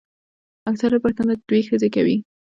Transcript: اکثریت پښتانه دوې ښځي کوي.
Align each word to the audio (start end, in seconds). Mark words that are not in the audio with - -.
اکثریت 0.69 1.01
پښتانه 1.03 1.33
دوې 1.47 1.61
ښځي 1.67 1.89
کوي. 1.95 2.15